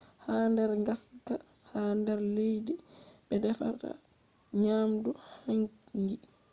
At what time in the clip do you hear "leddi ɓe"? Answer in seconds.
2.35-3.35